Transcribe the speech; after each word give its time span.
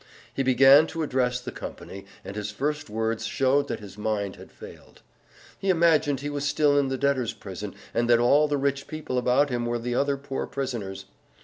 He 0.33 0.41
began 0.41 0.87
to 0.87 1.03
address 1.03 1.39
the 1.39 1.51
company, 1.51 2.07
and 2.25 2.35
his 2.35 2.49
first 2.49 2.89
words 2.89 3.27
showed 3.27 3.67
that 3.67 3.81
his 3.81 3.99
mind 3.99 4.35
had 4.37 4.51
failed. 4.51 5.03
He 5.59 5.69
imagined 5.69 6.21
he 6.21 6.29
was 6.31 6.43
still 6.43 6.75
in 6.75 6.87
the 6.87 6.97
debtors' 6.97 7.33
prison 7.33 7.75
and 7.93 8.09
that 8.09 8.17
all 8.17 8.47
the 8.47 8.57
rich 8.57 8.87
people 8.87 9.19
about 9.19 9.51
him 9.51 9.63
were 9.67 9.77
the 9.77 9.93
other 9.93 10.17
poor 10.17 10.47
prisoners. 10.47 11.05